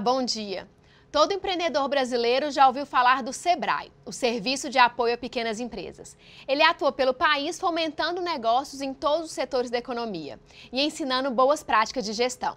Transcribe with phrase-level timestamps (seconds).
[0.00, 0.68] Bom dia.
[1.10, 6.16] Todo empreendedor brasileiro já ouviu falar do SEBRAE, o Serviço de Apoio a Pequenas Empresas.
[6.48, 10.40] Ele atua pelo país fomentando negócios em todos os setores da economia
[10.72, 12.56] e ensinando boas práticas de gestão.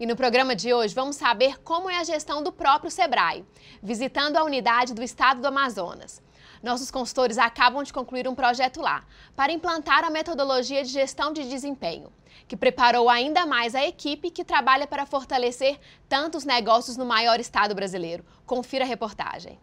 [0.00, 3.44] E no programa de hoje vamos saber como é a gestão do próprio SEBRAE,
[3.82, 6.23] visitando a unidade do estado do Amazonas.
[6.64, 9.04] Nossos consultores acabam de concluir um projeto lá
[9.36, 12.10] para implantar a metodologia de gestão de desempenho,
[12.48, 15.78] que preparou ainda mais a equipe que trabalha para fortalecer
[16.08, 18.24] tantos negócios no maior estado brasileiro.
[18.46, 19.58] Confira a reportagem.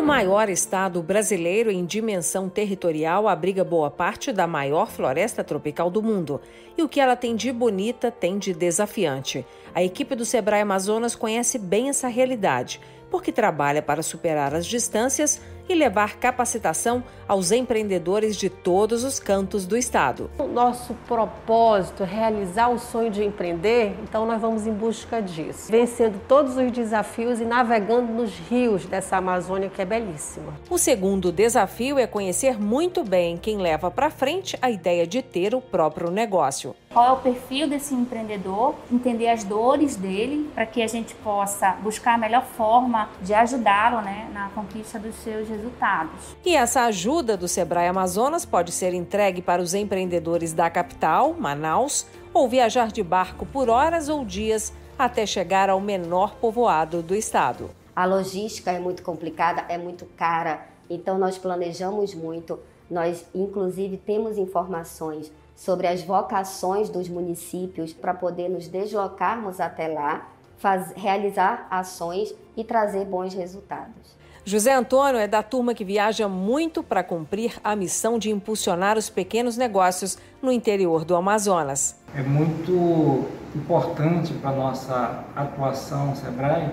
[0.00, 6.02] O maior estado brasileiro em dimensão territorial abriga boa parte da maior floresta tropical do
[6.02, 6.40] mundo.
[6.74, 9.44] E o que ela tem de bonita tem de desafiante.
[9.74, 15.38] A equipe do Sebrae Amazonas conhece bem essa realidade porque trabalha para superar as distâncias
[15.70, 20.28] e levar capacitação aos empreendedores de todos os cantos do estado.
[20.36, 25.70] O nosso propósito é realizar o sonho de empreender, então nós vamos em busca disso,
[25.70, 30.54] vencendo todos os desafios e navegando nos rios dessa Amazônia que é belíssima.
[30.68, 35.54] O segundo desafio é conhecer muito bem quem leva para frente a ideia de ter
[35.54, 36.74] o próprio negócio.
[36.92, 41.70] Qual é o perfil desse empreendedor, entender as dores dele, para que a gente possa
[41.74, 46.34] buscar a melhor forma de ajudá-lo né, na conquista dos seus resultados.
[46.44, 52.08] E essa ajuda do Sebrae Amazonas pode ser entregue para os empreendedores da capital, Manaus,
[52.34, 57.70] ou viajar de barco por horas ou dias até chegar ao menor povoado do estado.
[57.94, 62.58] A logística é muito complicada, é muito cara, então nós planejamos muito.
[62.90, 70.26] Nós, inclusive, temos informações sobre as vocações dos municípios para poder nos deslocarmos até lá,
[70.56, 74.18] faz, realizar ações e trazer bons resultados.
[74.42, 79.10] José Antônio é da turma que viaja muito para cumprir a missão de impulsionar os
[79.10, 81.94] pequenos negócios no interior do Amazonas.
[82.16, 86.70] É muito importante para a nossa atuação Sebrae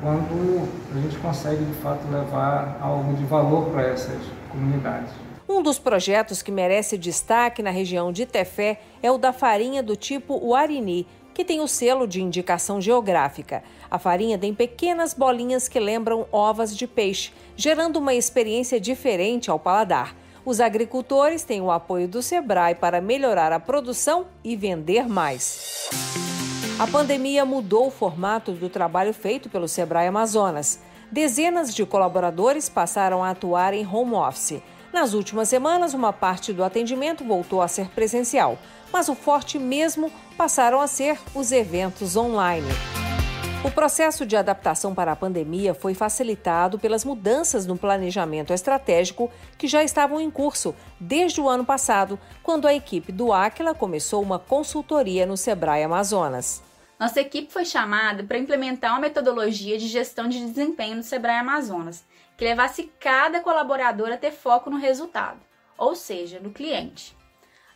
[0.00, 4.20] quando a gente consegue de fato levar algo de valor para essas
[4.50, 5.31] comunidades.
[5.52, 9.94] Um dos projetos que merece destaque na região de Tefé é o da farinha do
[9.94, 13.62] tipo Uarini, que tem o selo de indicação geográfica.
[13.90, 19.58] A farinha tem pequenas bolinhas que lembram ovas de peixe, gerando uma experiência diferente ao
[19.58, 20.16] paladar.
[20.42, 25.90] Os agricultores têm o apoio do Sebrae para melhorar a produção e vender mais.
[26.78, 30.80] A pandemia mudou o formato do trabalho feito pelo Sebrae Amazonas.
[31.10, 34.62] Dezenas de colaboradores passaram a atuar em home office.
[34.92, 38.58] Nas últimas semanas, uma parte do atendimento voltou a ser presencial,
[38.92, 42.68] mas o forte mesmo passaram a ser os eventos online.
[43.64, 49.66] O processo de adaptação para a pandemia foi facilitado pelas mudanças no planejamento estratégico que
[49.66, 54.38] já estavam em curso desde o ano passado, quando a equipe do Aquila começou uma
[54.38, 56.62] consultoria no Sebrae Amazonas.
[57.00, 62.04] Nossa equipe foi chamada para implementar uma metodologia de gestão de desempenho no Sebrae Amazonas,
[62.36, 65.40] que levasse cada colaborador a ter foco no resultado,
[65.76, 67.16] ou seja, no cliente.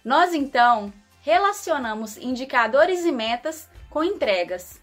[0.05, 4.81] Nós então relacionamos indicadores e metas com entregas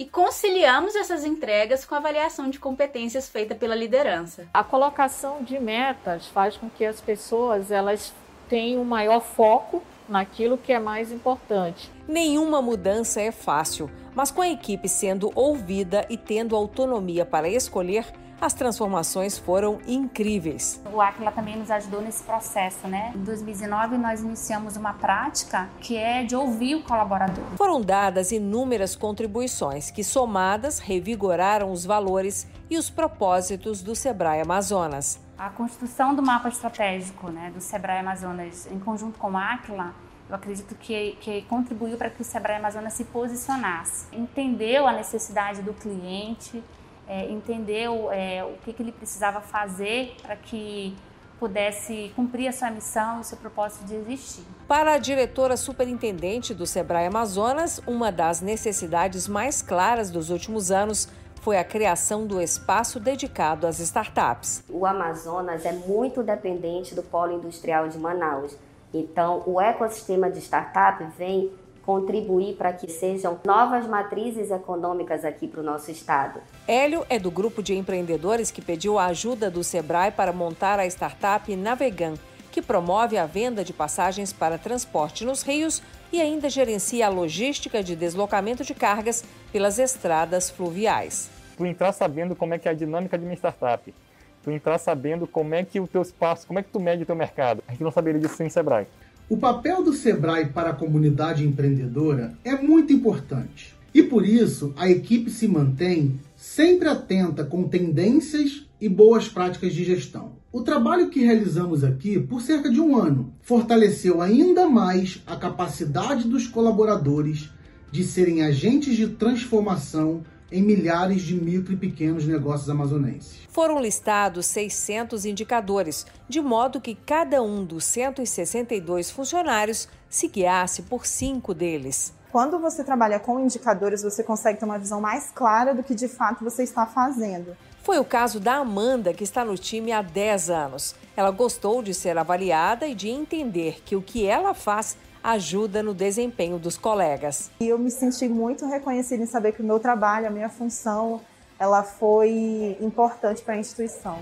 [0.00, 4.48] e conciliamos essas entregas com a avaliação de competências feita pela liderança.
[4.54, 8.14] A colocação de metas faz com que as pessoas elas
[8.48, 11.90] tenham um maior foco naquilo que é mais importante.
[12.08, 18.06] Nenhuma mudança é fácil, mas com a equipe sendo ouvida e tendo autonomia para escolher,
[18.40, 20.80] as transformações foram incríveis.
[20.92, 23.12] O Aquila também nos ajudou nesse processo, né?
[23.14, 27.44] Em 2019 nós iniciamos uma prática que é de ouvir o colaborador.
[27.56, 35.20] Foram dadas inúmeras contribuições que somadas revigoraram os valores e os propósitos do Sebrae Amazonas.
[35.36, 39.94] A construção do mapa estratégico, né, do Sebrae Amazonas em conjunto com o Aquila
[40.30, 44.06] eu acredito que, que contribuiu para que o Sebrae Amazonas se posicionasse.
[44.12, 46.62] Entendeu a necessidade do cliente,
[47.10, 50.96] é, entendeu é, o que, que ele precisava fazer para que
[51.40, 54.44] pudesse cumprir a sua missão e o seu propósito de existir.
[54.68, 61.08] Para a diretora superintendente do Sebrae Amazonas, uma das necessidades mais claras dos últimos anos
[61.40, 64.62] foi a criação do espaço dedicado às startups.
[64.68, 68.54] O Amazonas é muito dependente do polo industrial de Manaus.
[68.94, 71.50] Então, o ecossistema de startup vem
[71.84, 76.40] contribuir para que sejam novas matrizes econômicas aqui para o nosso estado.
[76.66, 80.86] Hélio é do grupo de empreendedores que pediu a ajuda do Sebrae para montar a
[80.86, 82.14] startup Navegan,
[82.50, 85.82] que promove a venda de passagens para transporte nos rios
[86.12, 91.30] e ainda gerencia a logística de deslocamento de cargas pelas estradas fluviais.
[91.56, 93.94] Tu entrar sabendo como é que é a dinâmica de uma startup,
[94.42, 97.06] tu entrar sabendo como é que o teu espaço, como é que tu mede o
[97.06, 97.62] teu mercado.
[97.68, 98.86] A gente não saberia disso sem Sebrae.
[99.30, 103.76] O papel do Sebrae para a comunidade empreendedora é muito importante.
[103.94, 109.84] E por isso, a equipe se mantém sempre atenta com tendências e boas práticas de
[109.84, 110.32] gestão.
[110.50, 116.26] O trabalho que realizamos aqui por cerca de um ano fortaleceu ainda mais a capacidade
[116.26, 117.50] dos colaboradores
[117.92, 123.40] de serem agentes de transformação em milhares de micro e pequenos negócios amazonenses.
[123.48, 131.06] Foram listados 600 indicadores, de modo que cada um dos 162 funcionários se guiasse por
[131.06, 132.12] cinco deles.
[132.32, 136.06] Quando você trabalha com indicadores, você consegue ter uma visão mais clara do que de
[136.06, 137.56] fato você está fazendo.
[137.82, 140.94] Foi o caso da Amanda, que está no time há 10 anos.
[141.16, 145.94] Ela gostou de ser avaliada e de entender que o que ela faz ajuda no
[145.94, 147.50] desempenho dos colegas.
[147.60, 151.20] E eu me senti muito reconhecida em saber que o meu trabalho, a minha função,
[151.58, 154.18] ela foi importante para a instituição.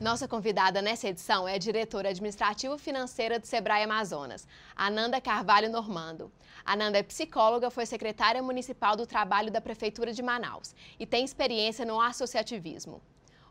[0.00, 6.32] Nossa convidada nessa edição é a diretora administrativa financeira do Sebrae Amazonas, Ananda Carvalho Normando.
[6.64, 11.84] Ananda é psicóloga, foi secretária municipal do trabalho da Prefeitura de Manaus e tem experiência
[11.84, 13.02] no associativismo.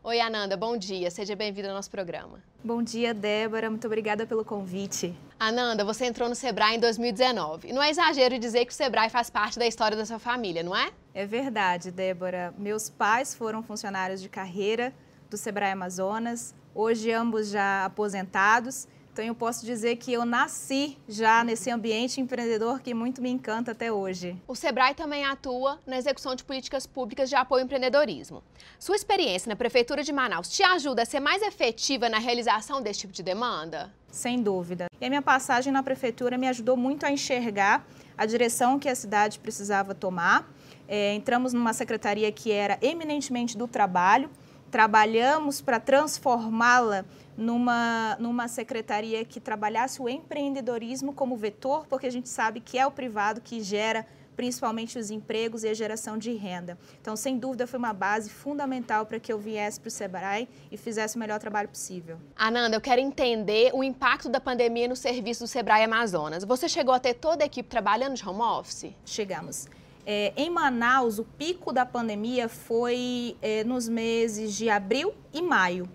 [0.02, 1.10] Oi, Ananda, bom dia.
[1.10, 2.42] Seja bem-vinda ao nosso programa.
[2.64, 3.68] Bom dia, Débora.
[3.68, 5.14] Muito obrigada pelo convite.
[5.38, 7.70] Ananda, você entrou no Sebrae em 2019.
[7.70, 10.74] Não é exagero dizer que o Sebrae faz parte da história da sua família, não
[10.74, 10.90] é?
[11.12, 12.54] É verdade, Débora.
[12.56, 14.90] Meus pais foram funcionários de carreira
[15.28, 21.42] do Sebrae Amazonas, hoje ambos já aposentados então eu posso dizer que eu nasci já
[21.42, 24.36] nesse ambiente empreendedor que muito me encanta até hoje.
[24.46, 28.42] O Sebrae também atua na execução de políticas públicas de apoio ao empreendedorismo.
[28.78, 33.00] Sua experiência na Prefeitura de Manaus te ajuda a ser mais efetiva na realização desse
[33.00, 33.92] tipo de demanda?
[34.10, 34.86] Sem dúvida.
[35.00, 37.86] E a minha passagem na Prefeitura me ajudou muito a enxergar
[38.16, 40.48] a direção que a cidade precisava tomar.
[40.86, 44.30] É, entramos numa secretaria que era eminentemente do trabalho,
[44.70, 47.04] trabalhamos para transformá-la
[47.40, 52.86] numa, numa secretaria que trabalhasse o empreendedorismo como vetor, porque a gente sabe que é
[52.86, 54.06] o privado que gera
[54.36, 56.78] principalmente os empregos e a geração de renda.
[57.00, 60.76] Então, sem dúvida, foi uma base fundamental para que eu viesse para o Sebrae e
[60.76, 62.18] fizesse o melhor trabalho possível.
[62.36, 66.44] Ananda, eu quero entender o impacto da pandemia no serviço do Sebrae Amazonas.
[66.44, 68.94] Você chegou a ter toda a equipe trabalhando de home office?
[69.04, 69.66] Chegamos.
[70.06, 75.86] É, em Manaus, o pico da pandemia foi é, nos meses de abril e maio.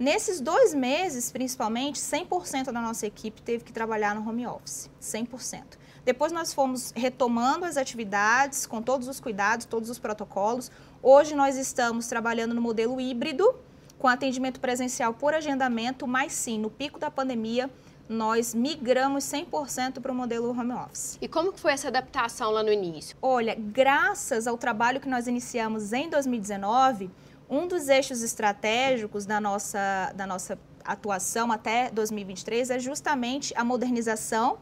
[0.00, 5.76] Nesses dois meses, principalmente, 100% da nossa equipe teve que trabalhar no home office, 100%.
[6.06, 10.70] Depois nós fomos retomando as atividades com todos os cuidados, todos os protocolos.
[11.02, 13.54] Hoje nós estamos trabalhando no modelo híbrido,
[13.98, 17.68] com atendimento presencial por agendamento, mas sim, no pico da pandemia,
[18.08, 21.18] nós migramos 100% para o modelo home office.
[21.20, 23.14] E como foi essa adaptação lá no início?
[23.20, 27.10] Olha, graças ao trabalho que nós iniciamos em 2019,
[27.50, 34.58] um dos eixos estratégicos da nossa, da nossa atuação até 2023 é justamente a modernização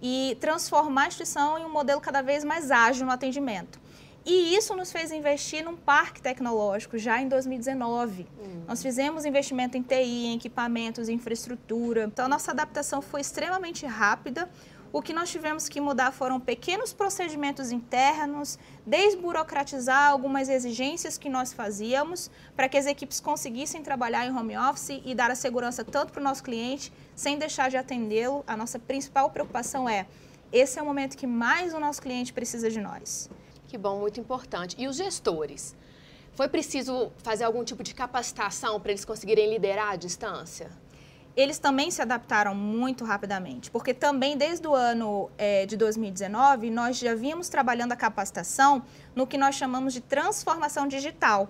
[0.00, 3.80] e transformar a instituição em um modelo cada vez mais ágil no atendimento.
[4.24, 8.26] E isso nos fez investir num parque tecnológico já em 2019.
[8.38, 8.64] Uhum.
[8.68, 12.04] Nós fizemos investimento em TI, em equipamentos, em infraestrutura.
[12.04, 14.48] Então, a nossa adaptação foi extremamente rápida.
[14.92, 21.52] O que nós tivemos que mudar foram pequenos procedimentos internos, desburocratizar algumas exigências que nós
[21.52, 26.12] fazíamos para que as equipes conseguissem trabalhar em home office e dar a segurança tanto
[26.12, 28.42] para o nosso cliente, sem deixar de atendê-lo.
[28.48, 30.08] A nossa principal preocupação é:
[30.52, 33.30] esse é o momento que mais o nosso cliente precisa de nós.
[33.68, 34.74] Que bom, muito importante.
[34.76, 35.76] E os gestores?
[36.32, 40.68] Foi preciso fazer algum tipo de capacitação para eles conseguirem liderar à distância?
[41.36, 46.98] Eles também se adaptaram muito rapidamente, porque também desde o ano é, de 2019 nós
[46.98, 48.82] já vínhamos trabalhando a capacitação
[49.14, 51.48] no que nós chamamos de transformação digital.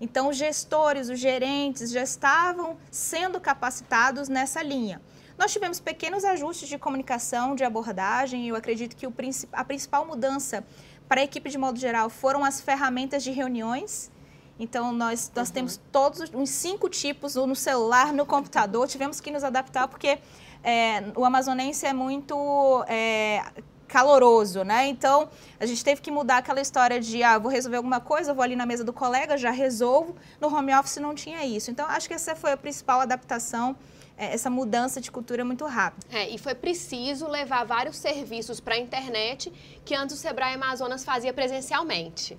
[0.00, 5.00] Então, os gestores, os gerentes já estavam sendo capacitados nessa linha.
[5.38, 9.14] Nós tivemos pequenos ajustes de comunicação, de abordagem, e eu acredito que o,
[9.52, 10.64] a principal mudança
[11.08, 14.10] para a equipe de modo geral foram as ferramentas de reuniões
[14.58, 15.54] então, nós, nós uhum.
[15.54, 20.18] temos todos os cinco tipos, no celular, no computador, tivemos que nos adaptar porque
[20.62, 23.44] é, o amazonense é muito é,
[23.88, 24.86] caloroso, né?
[24.86, 28.42] Então, a gente teve que mudar aquela história de, ah, vou resolver alguma coisa, vou
[28.42, 30.16] ali na mesa do colega, já resolvo.
[30.40, 31.70] No home office não tinha isso.
[31.70, 33.76] Então, acho que essa foi a principal adaptação
[34.16, 36.06] é, essa mudança de cultura muito rápida.
[36.16, 39.52] É, e foi preciso levar vários serviços para a internet
[39.84, 42.38] que antes o Sebrae Amazonas fazia presencialmente.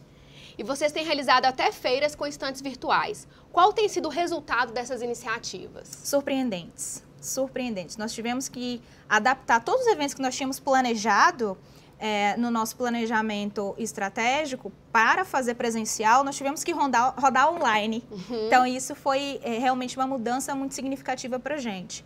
[0.58, 3.28] E vocês têm realizado até feiras com estantes virtuais.
[3.52, 5.88] Qual tem sido o resultado dessas iniciativas?
[6.04, 7.04] Surpreendentes.
[7.20, 7.98] Surpreendentes.
[7.98, 11.58] Nós tivemos que adaptar todos os eventos que nós tínhamos planejado
[12.00, 18.04] é, no nosso planejamento estratégico, para fazer presencial, nós tivemos que rodar, rodar online.
[18.12, 18.48] Uhum.
[18.48, 22.04] Então, isso foi é, realmente uma mudança muito significativa para a gente.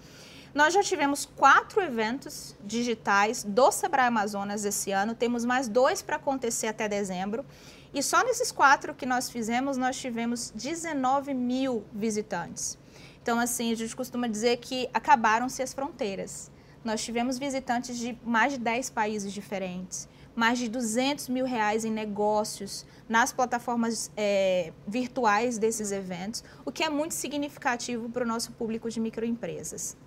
[0.54, 6.16] Nós já tivemos quatro eventos digitais do Sebrae Amazonas esse ano, temos mais dois para
[6.16, 7.46] acontecer até dezembro.
[7.94, 12.78] E só nesses quatro que nós fizemos, nós tivemos 19 mil visitantes.
[13.22, 16.52] Então, assim, a gente costuma dizer que acabaram-se as fronteiras.
[16.84, 21.92] Nós tivemos visitantes de mais de 10 países diferentes, mais de 200 mil reais em
[21.92, 28.52] negócios nas plataformas é, virtuais desses eventos, o que é muito significativo para o nosso
[28.54, 29.98] público de microempresas.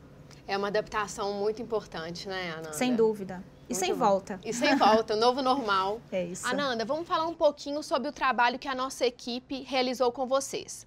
[0.46, 2.72] É uma adaptação muito importante, né, Ananda?
[2.72, 3.44] Sem dúvida.
[3.72, 3.98] E sem bom.
[3.98, 4.40] volta.
[4.44, 6.00] E sem volta, novo normal.
[6.10, 6.46] É isso.
[6.46, 10.86] Ananda, vamos falar um pouquinho sobre o trabalho que a nossa equipe realizou com vocês.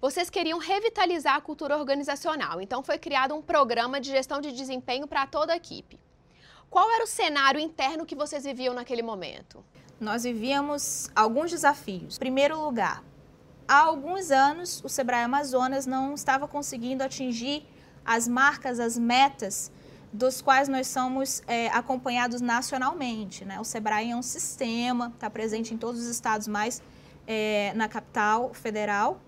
[0.00, 5.06] Vocês queriam revitalizar a cultura organizacional, então foi criado um programa de gestão de desempenho
[5.06, 5.98] para toda a equipe.
[6.68, 9.64] Qual era o cenário interno que vocês viviam naquele momento?
[10.00, 12.16] Nós vivíamos alguns desafios.
[12.16, 13.04] Em primeiro lugar,
[13.68, 17.64] há alguns anos o Sebrae Amazonas não estava conseguindo atingir
[18.04, 19.70] as marcas, as metas
[20.12, 23.44] dos quais nós somos é, acompanhados nacionalmente.
[23.44, 23.58] Né?
[23.58, 26.82] O Sebrae é um sistema, está presente em todos os estados, mais
[27.26, 29.20] é, na capital federal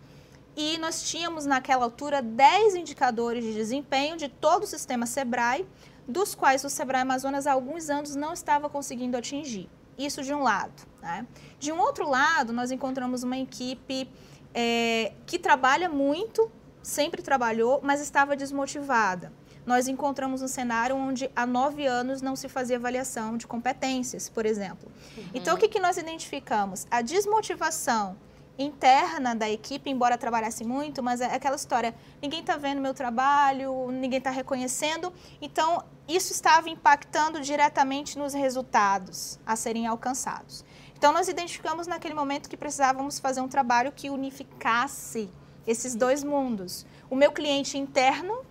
[0.57, 5.67] e nós tínhamos naquela altura 10 indicadores de desempenho de todo o sistema Sebrae,
[6.07, 9.69] dos quais o Sebrae Amazonas há alguns anos não estava conseguindo atingir.
[9.99, 10.87] Isso de um lado.
[11.03, 11.27] Né?
[11.59, 14.09] De um outro lado, nós encontramos uma equipe
[14.53, 16.51] é, que trabalha muito,
[16.83, 19.33] sempre trabalhou, mas estava desmotivada.
[19.67, 24.45] Nós encontramos um cenário onde há nove anos não se fazia avaliação de competências, por
[24.45, 24.91] exemplo.
[25.17, 25.25] Uhum.
[25.35, 26.87] Então, o que, que nós identificamos?
[26.91, 28.17] A desmotivação
[28.59, 33.91] interna da equipe, embora trabalhasse muito, mas é aquela história, ninguém está vendo meu trabalho,
[33.91, 40.65] ninguém está reconhecendo, então isso estava impactando diretamente nos resultados a serem alcançados.
[40.97, 45.29] Então nós identificamos naquele momento que precisávamos fazer um trabalho que unificasse
[45.67, 46.87] esses dois mundos.
[47.11, 48.45] O meu cliente interno,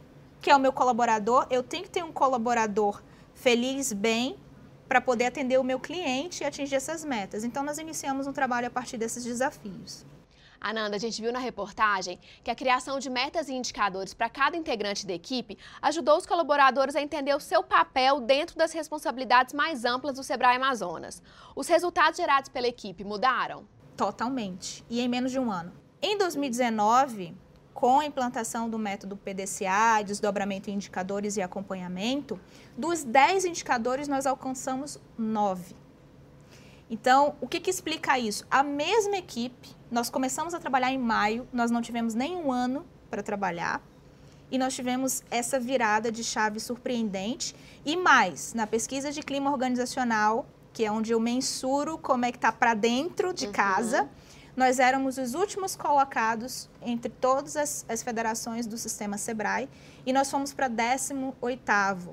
[0.43, 3.01] que é o meu colaborador, eu tenho que ter um colaborador
[3.33, 4.38] feliz, bem,
[4.89, 7.45] para poder atender o meu cliente e atingir essas metas.
[7.45, 10.05] Então, nós iniciamos um trabalho a partir desses desafios.
[10.59, 14.57] Ananda, a gente viu na reportagem que a criação de metas e indicadores para cada
[14.57, 19.85] integrante da equipe ajudou os colaboradores a entender o seu papel dentro das responsabilidades mais
[19.85, 21.23] amplas do Sebrae Amazonas.
[21.55, 23.65] Os resultados gerados pela equipe mudaram?
[23.95, 25.71] Totalmente, e em menos de um ano.
[26.01, 27.33] Em 2019,
[27.83, 32.39] com a implantação do método PDCA, desdobramento em indicadores e acompanhamento,
[32.77, 35.75] dos 10 indicadores nós alcançamos 9.
[36.89, 38.47] Então, o que, que explica isso?
[38.49, 42.85] A mesma equipe, nós começamos a trabalhar em maio, nós não tivemos nem um ano
[43.09, 43.81] para trabalhar,
[44.49, 47.53] e nós tivemos essa virada de chave surpreendente.
[47.85, 52.37] E mais, na pesquisa de clima organizacional, que é onde eu mensuro como é que
[52.37, 53.51] está para dentro de uhum.
[53.51, 54.09] casa,
[54.55, 59.67] nós éramos os últimos colocados entre todas as, as federações do sistema SEBRAE
[60.05, 62.10] e nós fomos para 18º.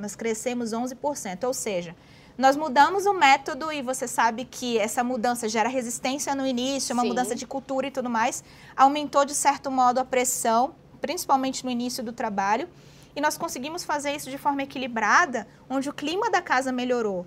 [0.00, 1.96] Nós crescemos 11%, ou seja,
[2.38, 7.02] nós mudamos o método e você sabe que essa mudança gera resistência no início, uma
[7.02, 7.08] Sim.
[7.08, 8.44] mudança de cultura e tudo mais,
[8.76, 12.68] aumentou de certo modo a pressão, principalmente no início do trabalho,
[13.14, 17.26] e nós conseguimos fazer isso de forma equilibrada, onde o clima da casa melhorou.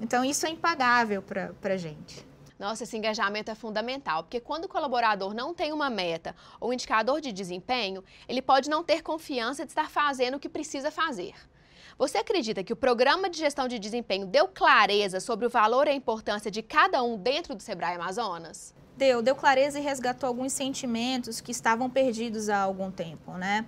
[0.00, 2.35] Então isso é impagável para a gente.
[2.58, 7.20] Nossa, esse engajamento é fundamental, porque quando o colaborador não tem uma meta ou indicador
[7.20, 11.34] de desempenho, ele pode não ter confiança de estar fazendo o que precisa fazer.
[11.98, 15.90] Você acredita que o programa de gestão de desempenho deu clareza sobre o valor e
[15.90, 18.74] a importância de cada um dentro do Sebrae Amazonas?
[18.96, 23.66] Deu, deu clareza e resgatou alguns sentimentos que estavam perdidos há algum tempo, né?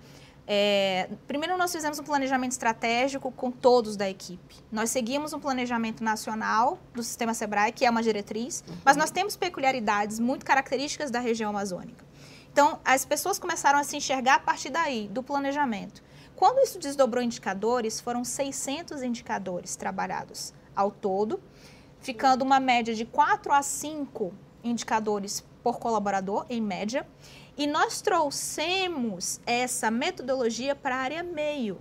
[0.50, 4.56] É, primeiro, nós fizemos um planejamento estratégico com todos da equipe.
[4.72, 8.74] Nós seguimos um planejamento nacional do Sistema SEBRAE, que é uma diretriz, uhum.
[8.82, 12.02] mas nós temos peculiaridades muito características da região amazônica.
[12.50, 16.02] Então, as pessoas começaram a se enxergar a partir daí, do planejamento.
[16.34, 21.42] Quando isso desdobrou indicadores, foram 600 indicadores trabalhados ao todo,
[22.00, 24.32] ficando uma média de 4 a 5
[24.64, 27.06] indicadores por colaborador, em média.
[27.58, 31.76] E nós trouxemos essa metodologia para a área meio,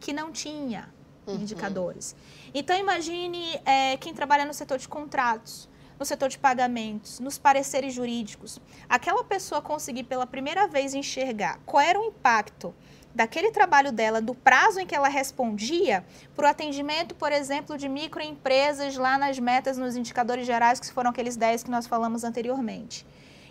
[0.00, 0.92] que não tinha
[1.24, 1.36] uhum.
[1.36, 2.16] indicadores.
[2.52, 5.68] Então, imagine é, quem trabalha no setor de contratos,
[6.00, 8.60] no setor de pagamentos, nos pareceres jurídicos.
[8.88, 12.74] Aquela pessoa conseguir pela primeira vez enxergar qual era o impacto
[13.14, 16.04] daquele trabalho dela, do prazo em que ela respondia,
[16.34, 21.10] para o atendimento, por exemplo, de microempresas lá nas metas, nos indicadores gerais, que foram
[21.10, 23.06] aqueles 10 que nós falamos anteriormente.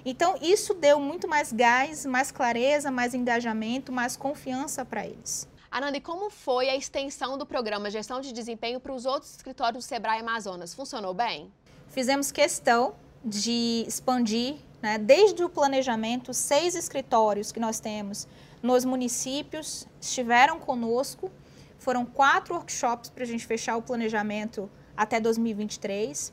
[0.05, 5.47] Então, isso deu muito mais gás, mais clareza, mais engajamento, mais confiança para eles.
[5.71, 9.83] Ananda, e como foi a extensão do programa Gestão de Desempenho para os outros escritórios
[9.83, 10.73] do Sebrae Amazonas?
[10.73, 11.51] Funcionou bem?
[11.87, 18.27] Fizemos questão de expandir, né, desde o planejamento, seis escritórios que nós temos
[18.63, 21.29] nos municípios estiveram conosco.
[21.77, 26.31] Foram quatro workshops para a gente fechar o planejamento até 2023.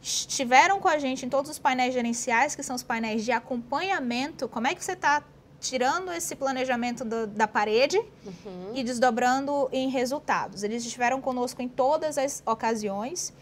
[0.00, 4.48] Estiveram com a gente em todos os painéis gerenciais, que são os painéis de acompanhamento.
[4.48, 5.22] Como é que você está
[5.60, 8.72] tirando esse planejamento do, da parede uhum.
[8.74, 10.62] e desdobrando em resultados?
[10.62, 13.32] Eles estiveram conosco em todas as ocasiões.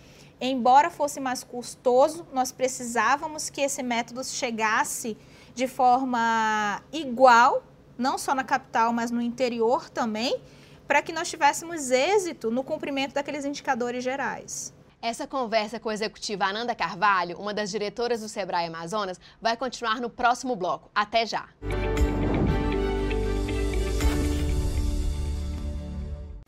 [0.40, 5.16] Embora fosse mais custoso, nós precisávamos que esse método chegasse
[5.54, 7.62] de forma igual
[7.98, 10.40] não só na capital, mas no interior também,
[10.86, 14.72] para que nós tivéssemos êxito no cumprimento daqueles indicadores gerais.
[15.06, 20.00] Essa conversa com a executiva Ananda Carvalho, uma das diretoras do Sebrae Amazonas, vai continuar
[20.00, 20.90] no próximo bloco.
[20.92, 21.48] Até já!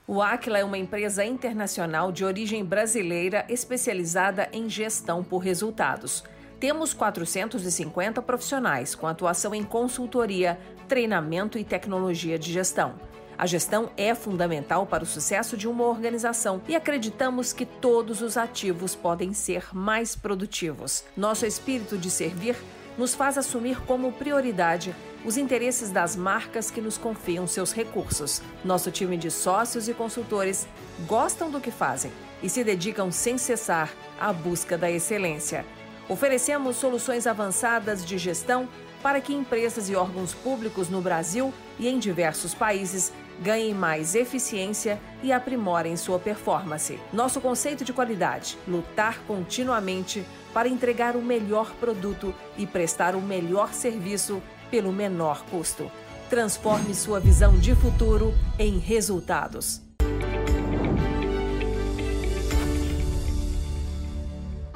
[0.05, 6.25] O Aquila é uma empresa internacional de origem brasileira especializada em gestão por resultados.
[6.59, 12.97] Temos 450 profissionais com atuação em consultoria, treinamento e tecnologia de gestão.
[13.39, 18.37] A gestão é fundamental para o sucesso de uma organização e acreditamos que todos os
[18.37, 21.05] ativos podem ser mais produtivos.
[21.17, 22.57] Nosso espírito de servir
[22.99, 24.93] nos faz assumir como prioridade
[25.25, 28.43] os interesses das marcas que nos confiam seus recursos.
[28.65, 30.67] Nosso time de sócios e consultores
[31.07, 32.11] gostam do que fazem
[32.43, 35.65] e se dedicam sem cessar à busca da excelência.
[36.09, 38.69] Oferecemos soluções avançadas de gestão
[39.01, 45.01] para que empresas e órgãos públicos no Brasil e em diversos países ganhem mais eficiência
[45.23, 46.99] e aprimorem sua performance.
[47.13, 53.73] Nosso conceito de qualidade: lutar continuamente para entregar o melhor produto e prestar o melhor
[53.73, 55.91] serviço pelo menor custo.
[56.29, 59.81] Transforme sua visão de futuro em resultados.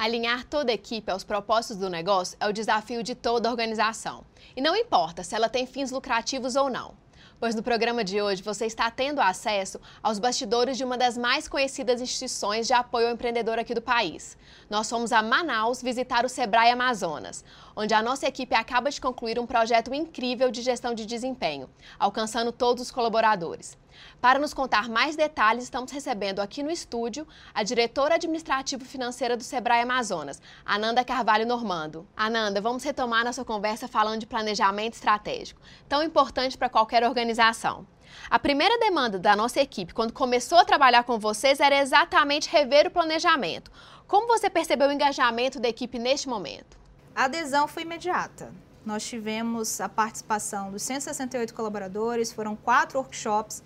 [0.03, 4.25] Alinhar toda a equipe aos propósitos do negócio é o desafio de toda organização.
[4.57, 7.02] E não importa se ela tem fins lucrativos ou não.
[7.43, 11.49] Pois no programa de hoje você está tendo acesso aos bastidores de uma das mais
[11.49, 14.39] conhecidas instituições de apoio ao empreendedor aqui do país.
[14.71, 19.41] Nós fomos a Manaus visitar o Sebrae Amazonas, onde a nossa equipe acaba de concluir
[19.41, 23.77] um projeto incrível de gestão de desempenho, alcançando todos os colaboradores.
[24.21, 29.43] Para nos contar mais detalhes, estamos recebendo aqui no estúdio a diretora administrativa financeira do
[29.43, 32.07] Sebrae Amazonas, Ananda Carvalho Normando.
[32.17, 37.87] Ananda, vamos retomar nossa conversa falando de planejamento estratégico, tão importante para qualquer organização.
[38.31, 42.87] A primeira demanda da nossa equipe, quando começou a trabalhar com vocês, era exatamente rever
[42.87, 43.71] o planejamento.
[44.07, 46.79] Como você percebeu o engajamento da equipe neste momento?
[47.15, 48.53] A adesão foi imediata.
[48.85, 53.63] Nós tivemos a participação dos 168 colaboradores, foram quatro workshops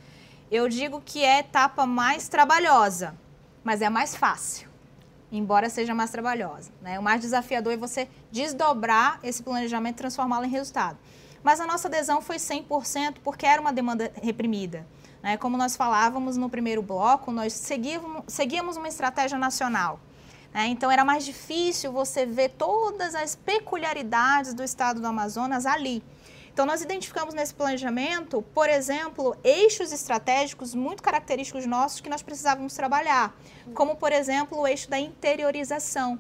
[0.51, 3.17] eu digo que é a etapa mais trabalhosa,
[3.65, 4.69] mas é a mais fácil,
[5.31, 6.71] embora seja mais trabalhosa.
[6.81, 6.99] Né?
[7.01, 10.99] O mais desafiador é você desdobrar esse planejamento e transformá-lo em resultado.
[11.43, 14.87] Mas a nossa adesão foi 100% porque era uma demanda reprimida.
[15.21, 15.37] Né?
[15.37, 19.99] Como nós falávamos no primeiro bloco, nós seguíamos, seguíamos uma estratégia nacional.
[20.57, 20.69] Né?
[20.69, 26.03] Então era mais difícil você ver todas as peculiaridades do estado do Amazonas ali.
[26.51, 32.73] Então, nós identificamos nesse planejamento, por exemplo, eixos estratégicos muito característicos nossos que nós precisávamos
[32.73, 33.37] trabalhar,
[33.75, 36.19] como, por exemplo, o eixo da interiorização.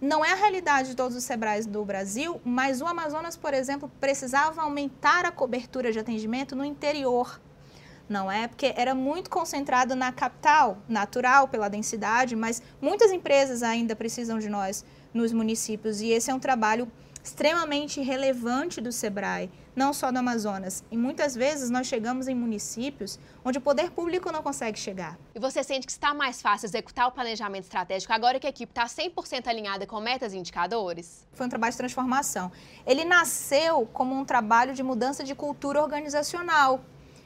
[0.00, 3.90] Não é a realidade de todos os Sebrais do Brasil, mas o Amazonas, por exemplo,
[4.00, 7.40] precisava aumentar a cobertura de atendimento no interior.
[8.08, 8.48] Não é?
[8.48, 14.48] Porque era muito concentrado na capital, natural pela densidade, mas muitas empresas ainda precisam de
[14.48, 14.84] nós
[15.14, 16.90] nos municípios e esse é um trabalho
[17.24, 20.82] extremamente relevante do SEBRAE, não só do Amazonas.
[20.90, 25.16] E muitas vezes nós chegamos em municípios onde o poder público não consegue chegar.
[25.34, 28.72] E você sente que está mais fácil executar o planejamento estratégico agora que a equipe
[28.72, 31.24] está 100% alinhada com metas e indicadores?
[31.32, 32.50] Foi um trabalho de transformação.
[32.84, 36.84] Ele nasceu como um trabalho de mudança de cultura organizacional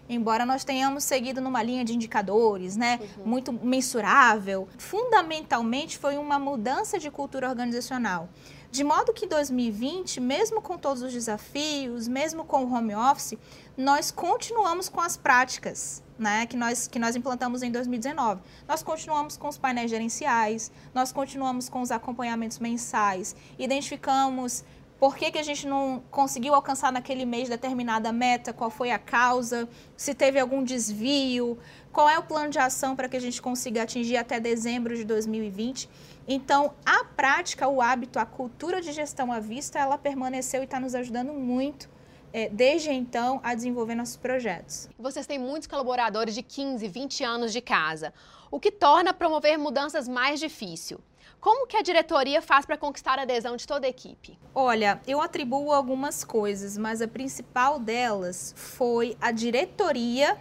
[0.09, 3.27] embora nós tenhamos seguido numa linha de indicadores, né, uhum.
[3.27, 8.29] muito mensurável, fundamentalmente foi uma mudança de cultura organizacional.
[8.71, 13.39] De modo que 2020, mesmo com todos os desafios, mesmo com o home office,
[13.77, 18.43] nós continuamos com as práticas né, que, nós, que nós implantamos em 2019.
[18.67, 24.65] Nós continuamos com os painéis gerenciais, nós continuamos com os acompanhamentos mensais, identificamos
[24.99, 28.99] por que, que a gente não conseguiu alcançar naquele mês determinada meta, qual foi a
[28.99, 31.59] causa, se teve algum desvio,
[31.93, 35.05] qual é o plano de ação para que a gente consiga atingir até dezembro de
[35.05, 35.89] 2020.
[36.27, 40.81] Então, a prática, o hábito, a cultura de gestão à vista, ela permaneceu e está
[40.81, 41.89] nos ajudando muito
[42.33, 44.89] é, desde então, a desenvolver nossos projetos.
[44.99, 48.13] Vocês têm muitos colaboradores de 15, 20 anos de casa,
[48.51, 51.01] o que torna promover mudanças mais difícil.
[51.41, 54.39] Como que a diretoria faz para conquistar a adesão de toda a equipe?
[54.55, 60.37] Olha, eu atribuo algumas coisas, mas a principal delas foi a diretoria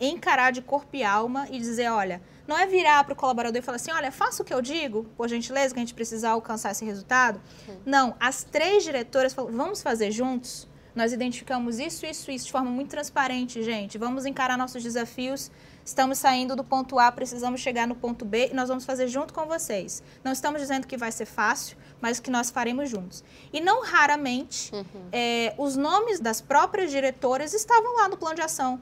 [0.00, 3.62] encarar de corpo e alma e dizer, olha, não é virar para o colaborador e
[3.62, 6.70] falar assim, olha, faça o que eu digo, por gentileza, que a gente precisa alcançar
[6.70, 7.40] esse resultado.
[7.68, 7.76] Uhum.
[7.84, 10.68] Não, as três diretoras falaram, vamos fazer juntos?
[10.94, 13.98] Nós identificamos isso, isso, isso de forma muito transparente, gente.
[13.98, 15.50] Vamos encarar nossos desafios.
[15.88, 19.32] Estamos saindo do ponto A, precisamos chegar no ponto B e nós vamos fazer junto
[19.32, 20.02] com vocês.
[20.22, 23.24] Não estamos dizendo que vai ser fácil, mas que nós faremos juntos.
[23.50, 24.84] E não raramente, uhum.
[25.10, 28.78] é, os nomes das próprias diretoras estavam lá no plano de ação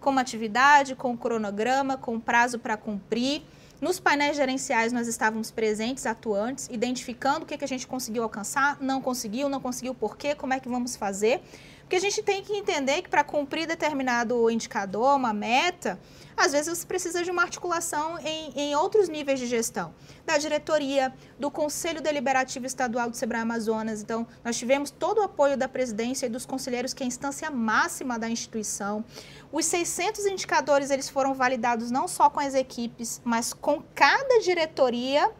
[0.00, 3.44] com uma atividade, com um cronograma, com prazo para cumprir.
[3.80, 8.78] Nos painéis gerenciais nós estávamos presentes, atuantes, identificando o que, que a gente conseguiu alcançar,
[8.80, 11.40] não conseguiu, não conseguiu por quê, como é que vamos fazer.
[11.88, 15.98] Porque a gente tem que entender que para cumprir determinado indicador, uma meta,
[16.36, 19.94] às vezes você precisa de uma articulação em, em outros níveis de gestão,
[20.26, 24.02] da diretoria, do Conselho Deliberativo Estadual do Sebrae Amazonas.
[24.02, 27.50] Então, nós tivemos todo o apoio da presidência e dos conselheiros, que é a instância
[27.50, 29.02] máxima da instituição.
[29.50, 35.32] Os 600 indicadores eles foram validados não só com as equipes, mas com cada diretoria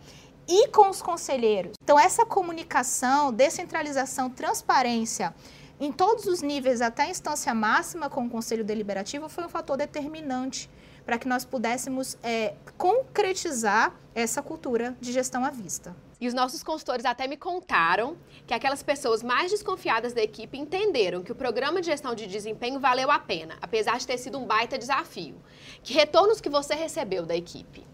[0.49, 1.73] e com os conselheiros.
[1.85, 5.35] Então, essa comunicação, descentralização, transparência
[5.81, 9.77] em todos os níveis, até a instância máxima com o Conselho Deliberativo, foi um fator
[9.77, 10.69] determinante
[11.07, 15.95] para que nós pudéssemos é, concretizar essa cultura de gestão à vista.
[16.21, 21.23] E os nossos consultores até me contaram que aquelas pessoas mais desconfiadas da equipe entenderam
[21.23, 24.45] que o programa de gestão de desempenho valeu a pena, apesar de ter sido um
[24.45, 25.37] baita desafio.
[25.83, 27.87] Que retornos que você recebeu da equipe?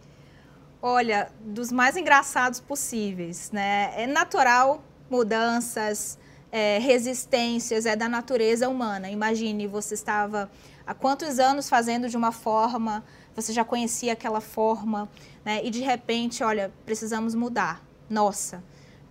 [0.81, 3.93] Olha, dos mais engraçados possíveis, né?
[3.95, 6.19] É natural mudanças,
[6.55, 9.11] é, resistências, é da natureza humana.
[9.11, 10.49] Imagine, você estava
[10.87, 15.09] há quantos anos fazendo de uma forma, você já conhecia aquela forma,
[15.45, 15.61] né?
[15.65, 18.63] E de repente, olha, precisamos mudar nossa.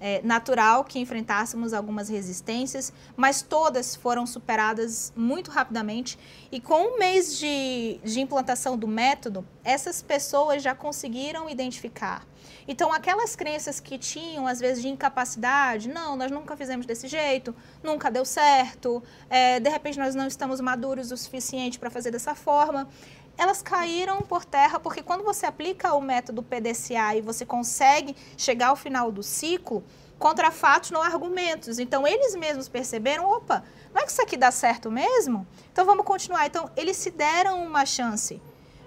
[0.05, 6.19] É natural que enfrentássemos algumas resistências, mas todas foram superadas muito rapidamente.
[6.51, 12.27] E com um mês de, de implantação do método, essas pessoas já conseguiram identificar.
[12.67, 17.55] Então, aquelas crenças que tinham, às vezes, de incapacidade, não, nós nunca fizemos desse jeito,
[17.81, 22.35] nunca deu certo, é, de repente nós não estamos maduros o suficiente para fazer dessa
[22.35, 22.89] forma
[23.37, 28.67] elas caíram por terra porque quando você aplica o método PDCA e você consegue chegar
[28.67, 29.83] ao final do ciclo,
[30.19, 31.79] contra fatos não argumentos.
[31.79, 35.45] Então eles mesmos perceberam, opa, não é que isso aqui dá certo mesmo?
[35.71, 36.45] Então vamos continuar.
[36.45, 38.41] Então eles se deram uma chance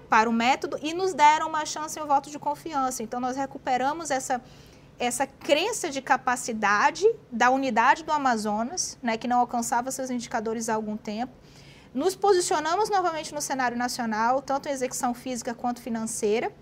[0.09, 3.02] para o método e nos deram uma chance em um voto de confiança.
[3.02, 4.40] Então nós recuperamos essa
[4.98, 10.74] essa crença de capacidade da unidade do Amazonas, né, que não alcançava seus indicadores há
[10.74, 11.35] algum tempo
[11.96, 16.52] nos posicionamos novamente no cenário nacional, tanto em execução física quanto financeira,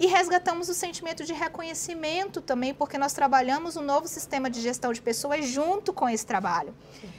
[0.00, 4.90] e resgatamos o sentimento de reconhecimento também, porque nós trabalhamos um novo sistema de gestão
[4.90, 6.74] de pessoas junto com esse trabalho.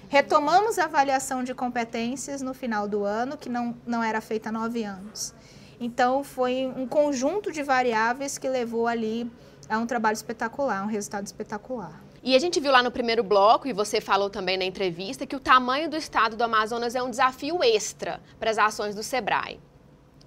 [0.07, 4.51] Retomamos a avaliação de competências no final do ano, que não, não era feita há
[4.51, 5.35] nove anos.
[5.79, 9.31] Então, foi um conjunto de variáveis que levou ali
[9.69, 12.01] a um trabalho espetacular, um resultado espetacular.
[12.29, 15.35] E a gente viu lá no primeiro bloco, e você falou também na entrevista, que
[15.35, 19.59] o tamanho do estado do Amazonas é um desafio extra para as ações do SEBRAE.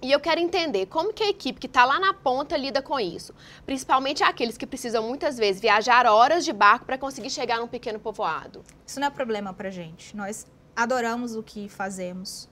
[0.01, 2.99] E eu quero entender como que a equipe que está lá na ponta lida com
[2.99, 3.33] isso,
[3.65, 7.97] principalmente aqueles que precisam muitas vezes viajar horas de barco para conseguir chegar num pequeno
[7.97, 8.65] povoado.
[8.85, 10.13] Isso não é problema para gente.
[10.13, 12.49] Nós adoramos o que fazemos.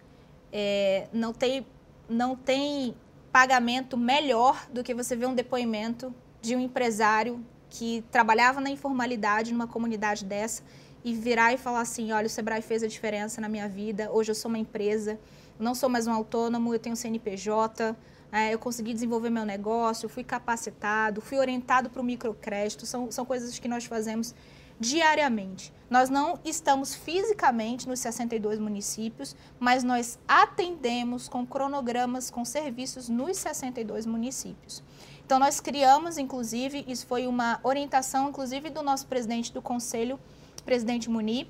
[0.50, 1.68] É, não tem
[2.08, 2.96] não tem
[3.34, 9.54] pagamento melhor do que você ver um depoimento de um empresário que trabalhava na informalidade
[9.54, 10.62] numa comunidade dessa
[11.04, 14.30] e virar e falar assim, olha, o Sebrae fez a diferença na minha vida, hoje
[14.30, 15.18] eu sou uma empresa,
[15.58, 17.96] não sou mais um autônomo, eu tenho CNPJ,
[18.30, 23.26] é, eu consegui desenvolver meu negócio, fui capacitado, fui orientado para o microcrédito, são, são
[23.26, 24.36] coisas que nós fazemos
[24.78, 25.72] diariamente.
[25.90, 33.38] Nós não estamos fisicamente nos 62 municípios, mas nós atendemos com cronogramas, com serviços nos
[33.38, 34.84] 62 municípios.
[35.32, 40.20] Então, nós criamos, inclusive, isso foi uma orientação, inclusive, do nosso presidente do conselho,
[40.66, 41.50] presidente Muni,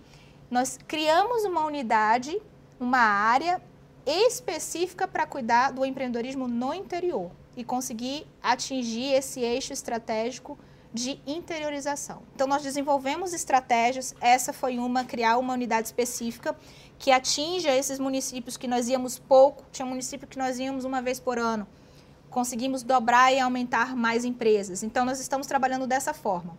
[0.52, 2.40] nós criamos uma unidade,
[2.80, 3.60] uma área
[4.06, 10.60] específica para cuidar do empreendedorismo no interior e conseguir atingir esse eixo estratégico
[10.94, 12.22] de interiorização.
[12.36, 16.56] Então, nós desenvolvemos estratégias, essa foi uma, criar uma unidade específica
[17.00, 21.20] que atinja esses municípios que nós íamos pouco, tinha município que nós íamos uma vez
[21.20, 21.68] por ano,
[22.32, 24.82] conseguimos dobrar e aumentar mais empresas.
[24.82, 26.58] Então, nós estamos trabalhando dessa forma.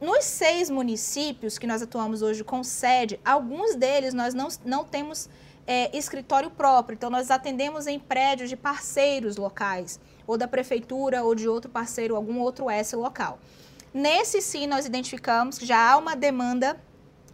[0.00, 5.28] nos seis municípios que nós atuamos hoje com sede, alguns deles nós não, não temos
[5.66, 11.34] é, escritório próprio, então nós atendemos em prédios de parceiros locais, ou da prefeitura, ou
[11.34, 13.38] de outro parceiro, algum outro S local.
[13.94, 16.76] Nesse sim, nós identificamos que já há uma demanda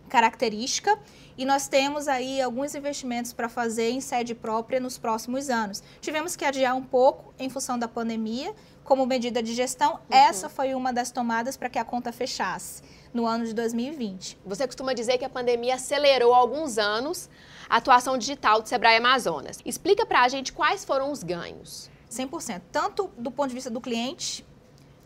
[0.08, 0.98] característica
[1.38, 5.80] e nós temos aí alguns investimentos para fazer em sede própria nos próximos anos.
[6.00, 10.00] Tivemos que adiar um pouco em função da pandemia, como medida de gestão, uhum.
[10.10, 12.82] essa foi uma das tomadas para que a conta fechasse
[13.14, 14.36] no ano de 2020.
[14.44, 17.30] Você costuma dizer que a pandemia acelerou há alguns anos
[17.70, 19.60] a atuação digital do Sebrae Amazonas.
[19.64, 21.88] Explica para a gente quais foram os ganhos.
[22.10, 24.44] 100%, tanto do ponto de vista do cliente,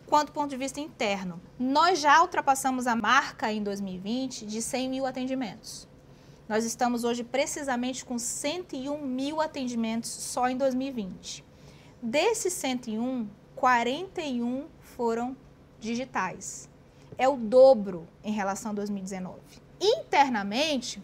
[0.07, 1.40] quanto do ponto de vista interno.
[1.59, 5.92] Nós já ultrapassamos a marca em 2020 de 100 mil atendimentos.
[6.53, 11.43] Nós estamos hoje precisamente com 101 mil atendimentos só em 2020.
[12.03, 15.35] Desses 101, 41 foram
[15.81, 16.69] digitais.
[17.17, 19.41] É o dobro em relação a 2019.
[19.81, 21.03] Internamente,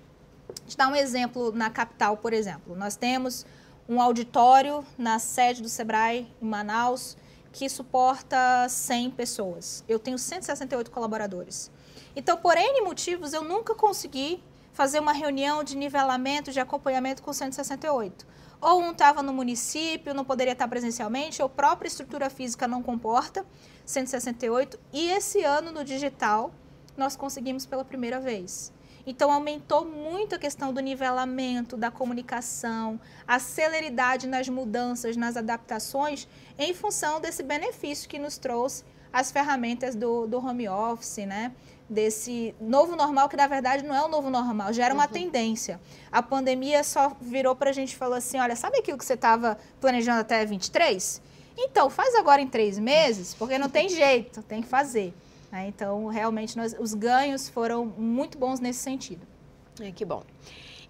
[0.66, 2.76] te dar um exemplo na capital, por exemplo.
[2.76, 3.46] Nós temos
[3.88, 7.16] um auditório na sede do Sebrae em Manaus
[7.52, 9.82] que suporta 100 pessoas.
[9.88, 11.70] Eu tenho 168 colaboradores.
[12.14, 14.42] Então, por N motivos, eu nunca consegui
[14.78, 18.24] fazer uma reunião de nivelamento, de acompanhamento com 168
[18.60, 23.44] ou um estava no município, não poderia estar presencialmente, ou própria estrutura física não comporta,
[23.84, 26.52] 168, e esse ano no digital
[26.96, 28.72] nós conseguimos pela primeira vez.
[29.06, 36.28] Então aumentou muito a questão do nivelamento, da comunicação, a celeridade nas mudanças, nas adaptações,
[36.58, 41.52] em função desse benefício que nos trouxe as ferramentas do, do home office, né?
[41.88, 45.12] Desse novo normal, que na verdade não é o novo normal, já era uma uhum.
[45.12, 45.81] tendência.
[46.12, 49.14] A pandemia só virou para a gente e falou assim: olha, sabe aquilo que você
[49.14, 51.22] estava planejando até 23?
[51.57, 55.12] Então, faz agora em três meses, porque não tem jeito, tem que fazer.
[55.51, 55.66] Né?
[55.68, 59.27] Então, realmente, nós, os ganhos foram muito bons nesse sentido.
[59.81, 60.22] É, que bom.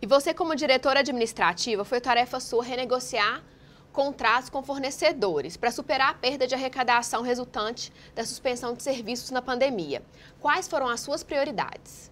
[0.01, 3.43] E você, como diretora administrativa, foi tarefa sua renegociar
[3.93, 9.43] contratos com fornecedores para superar a perda de arrecadação resultante da suspensão de serviços na
[9.43, 10.03] pandemia.
[10.41, 12.11] Quais foram as suas prioridades?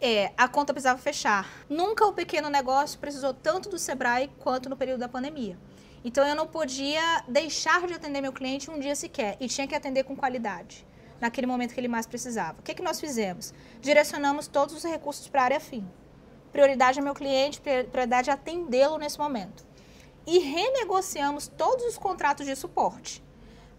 [0.00, 1.46] É, a conta precisava fechar.
[1.68, 5.58] Nunca o pequeno negócio precisou tanto do Sebrae quanto no período da pandemia.
[6.02, 9.74] Então eu não podia deixar de atender meu cliente um dia sequer e tinha que
[9.74, 10.86] atender com qualidade
[11.20, 12.58] naquele momento que ele mais precisava.
[12.60, 13.52] O que, que nós fizemos?
[13.82, 15.86] Direcionamos todos os recursos para a área fim.
[16.50, 19.69] Prioridade é meu cliente, prioridade é atendê-lo nesse momento
[20.30, 23.20] e renegociamos todos os contratos de suporte.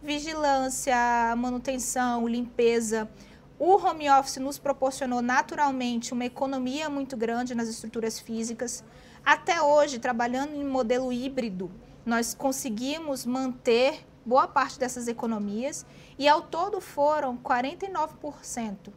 [0.04, 0.94] Vigilância,
[1.38, 3.10] manutenção, limpeza.
[3.58, 8.84] O home office nos proporcionou naturalmente uma economia muito grande nas estruturas físicas.
[9.24, 11.72] Até hoje, trabalhando em modelo híbrido,
[12.06, 15.86] nós conseguimos manter boa parte dessas economias
[16.20, 18.92] e ao todo foram 49%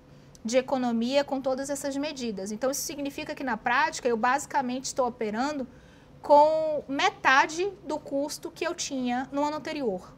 [0.45, 2.51] de economia com todas essas medidas.
[2.51, 5.69] Então isso significa que na prática eu basicamente estou operando
[6.25, 10.13] com metade do custo que eu tinha no ano anterior.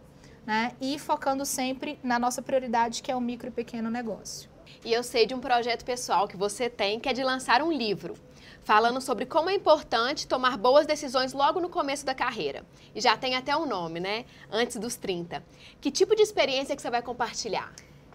[0.46, 0.70] Né?
[0.80, 4.48] E focando sempre na nossa prioridade, que é o micro e pequeno negócio.
[4.84, 7.72] E eu sei de um projeto pessoal que você tem, que é de lançar um
[7.72, 8.14] livro,
[8.62, 12.64] falando sobre como é importante tomar boas decisões logo no começo da carreira.
[12.94, 14.24] E já tem até um nome, né?
[14.48, 15.44] Antes dos 30.
[15.80, 17.72] Que tipo de experiência que você vai compartilhar?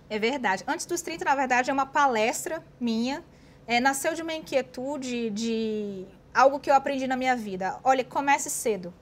[0.09, 0.63] É verdade.
[0.65, 3.21] Antes dos 30, na verdade, é uma palestra minha.
[3.67, 7.77] É, nasceu de uma inquietude de algo que eu aprendi na minha vida.
[7.83, 8.93] Olha, comece cedo.